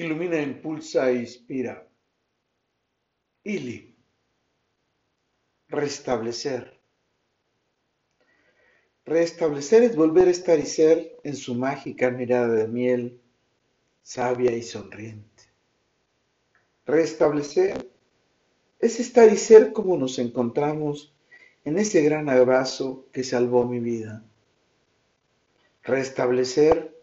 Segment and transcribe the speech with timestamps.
[0.00, 1.74] ilumina, impulsa e inspira.
[3.44, 3.78] Ili.
[5.68, 6.78] Restablecer.
[9.04, 13.20] Restablecer es volver a estar y ser en su mágica mirada de miel,
[14.02, 15.44] sabia y sonriente.
[16.86, 17.90] Restablecer
[18.78, 21.12] es estar y ser como nos encontramos
[21.64, 24.24] en ese gran abrazo que salvó mi vida.
[25.82, 26.97] Restablecer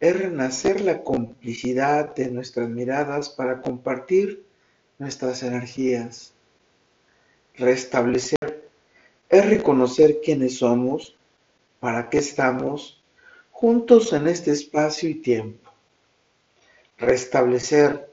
[0.00, 4.44] es renacer la complicidad de nuestras miradas para compartir
[4.98, 6.32] nuestras energías.
[7.56, 8.70] Restablecer
[9.28, 11.16] es reconocer quiénes somos,
[11.80, 13.02] para qué estamos
[13.50, 15.70] juntos en este espacio y tiempo.
[16.96, 18.08] Restablecer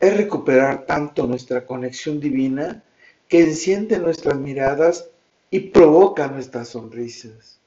[0.00, 2.82] es recuperar tanto nuestra conexión divina
[3.28, 5.08] que enciende nuestras miradas
[5.50, 7.60] y provoca nuestras sonrisas.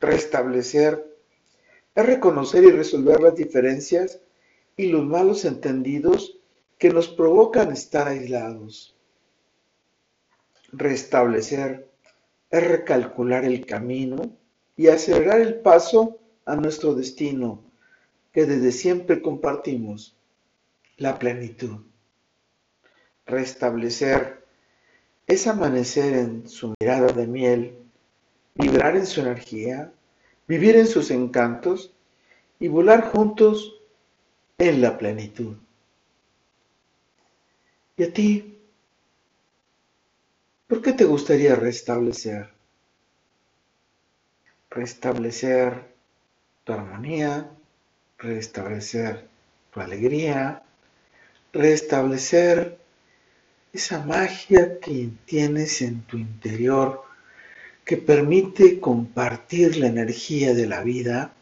[0.00, 1.17] Restablecer
[1.98, 4.20] es reconocer y resolver las diferencias
[4.76, 6.38] y los malos entendidos
[6.78, 8.96] que nos provocan estar aislados.
[10.70, 11.90] Restablecer
[12.50, 14.30] es recalcular el camino
[14.76, 17.64] y acelerar el paso a nuestro destino
[18.32, 20.16] que desde siempre compartimos,
[20.98, 21.80] la plenitud.
[23.26, 24.46] Restablecer
[25.26, 27.76] es amanecer en su mirada de miel,
[28.54, 29.92] vibrar en su energía,
[30.46, 31.94] vivir en sus encantos
[32.60, 33.74] y volar juntos
[34.58, 35.56] en la plenitud.
[37.96, 38.58] ¿Y a ti?
[40.66, 42.50] ¿Por qué te gustaría restablecer?
[44.70, 45.94] Restablecer
[46.64, 47.50] tu armonía,
[48.18, 49.28] restablecer
[49.72, 50.62] tu alegría,
[51.52, 52.78] restablecer
[53.72, 57.02] esa magia que tienes en tu interior
[57.84, 61.32] que permite compartir la energía de la vida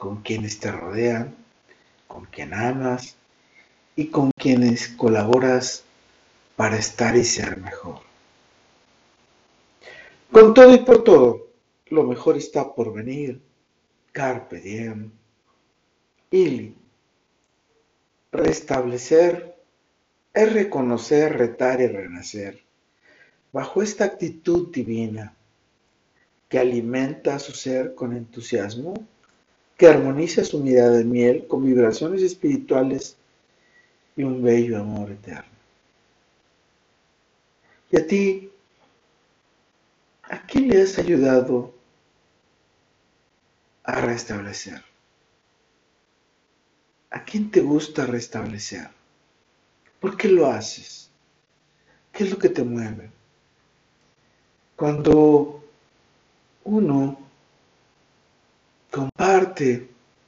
[0.00, 1.36] con quienes te rodean,
[2.08, 3.16] con quien amas
[3.94, 5.84] y con quienes colaboras
[6.56, 8.00] para estar y ser mejor.
[10.32, 11.48] Con todo y por todo,
[11.88, 13.42] lo mejor está por venir.
[14.10, 15.10] Carpe diem.
[16.30, 16.74] Ili.
[18.32, 19.54] Restablecer
[20.32, 22.64] es reconocer, retar y renacer.
[23.52, 25.34] Bajo esta actitud divina,
[26.48, 28.94] que alimenta su ser con entusiasmo,
[29.80, 33.16] que armoniza su mirada de miel con vibraciones espirituales
[34.14, 35.56] y un bello amor eterno.
[37.90, 38.50] ¿Y a ti?
[40.24, 41.72] ¿A quién le has ayudado
[43.84, 44.84] a restablecer?
[47.10, 48.90] ¿A quién te gusta restablecer?
[49.98, 51.08] ¿Por qué lo haces?
[52.12, 53.10] ¿Qué es lo que te mueve?
[54.76, 55.64] Cuando
[56.64, 57.30] uno
[58.90, 59.29] comparte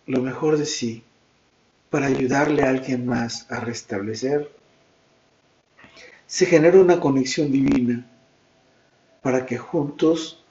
[0.07, 1.03] lo mejor de sí
[1.91, 4.51] para ayudarle a alguien más a restablecer,
[6.27, 8.07] se genera una conexión divina
[9.21, 10.43] para que juntos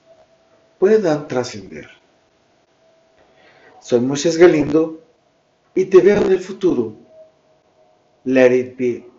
[0.78, 1.88] puedan trascender.
[3.80, 5.02] Soy Moisés Galindo
[5.74, 6.96] y te veo en el futuro.
[8.24, 9.11] Let it be.